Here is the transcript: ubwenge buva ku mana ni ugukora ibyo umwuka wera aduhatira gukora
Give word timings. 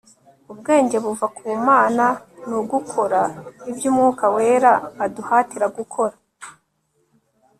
ubwenge 0.51 0.97
buva 1.03 1.25
ku 1.37 1.43
mana 1.67 2.05
ni 2.45 2.53
ugukora 2.59 3.21
ibyo 3.69 3.85
umwuka 3.89 4.25
wera 4.35 4.71
aduhatira 5.05 5.65
gukora 5.77 6.15